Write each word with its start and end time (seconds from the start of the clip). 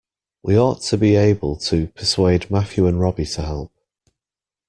We 0.41 0.57
ought 0.57 0.81
to 0.85 0.97
be 0.97 1.15
able 1.15 1.57
to 1.57 1.85
persuade 1.89 2.49
Matthew 2.49 2.87
and 2.87 2.99
Robbie 2.99 3.27
to 3.27 3.43
help. 3.43 3.71